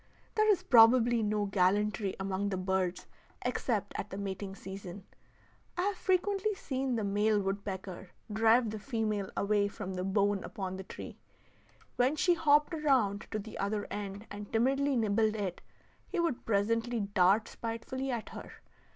There 0.33 0.49
is 0.51 0.63
probably 0.63 1.21
no 1.21 1.45
gallantry 1.45 2.15
among 2.19 2.49
the 2.49 2.57
birds 2.57 3.05
except 3.45 3.93
at 3.95 4.09
the 4.09 4.17
mating 4.17 4.55
season. 4.55 5.05
I 5.77 5.83
have 5.83 5.95
frequently 5.95 6.55
seen 6.55 6.95
the 6.95 7.03
male 7.03 7.39
woodpecker 7.39 8.09
drive 8.33 8.71
the 8.71 8.79
female 8.79 9.29
away 9.37 9.67
from 9.67 9.93
the 9.93 10.03
bone 10.03 10.43
upon 10.43 10.77
the 10.77 10.83
tree. 10.83 11.19
When 11.97 12.15
she 12.15 12.33
hopped 12.33 12.73
around 12.73 13.27
to 13.29 13.37
the 13.37 13.59
other 13.59 13.85
end 13.91 14.25
and 14.31 14.51
timidly 14.51 14.95
nibbled 14.95 15.35
it, 15.35 15.61
he 16.07 16.19
would 16.19 16.45
presently 16.47 17.01
dart 17.01 17.47
spitefully 17.47 18.09
at 18.09 18.29
her. 18.29 18.53